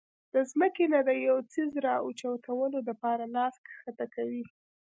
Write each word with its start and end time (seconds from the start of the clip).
د 0.33 0.35
زمکې 0.49 0.85
نه 0.93 0.99
د 1.07 1.09
يو 1.27 1.37
څيز 1.51 1.71
را 1.85 1.95
اوچتولو 2.05 2.79
د 2.87 2.89
پاره 3.01 3.25
لاس 3.35 3.55
ښکته 3.75 4.05
کوي 4.15 4.43